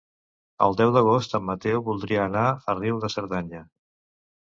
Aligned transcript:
El 0.67 0.77
deu 0.77 0.93
d'agost 0.93 1.35
en 1.39 1.43
Mateu 1.49 1.83
voldria 1.89 2.23
anar 2.29 2.47
a 2.49 2.75
Riu 2.79 2.97
de 3.05 3.11
Cerdanya. 3.17 3.63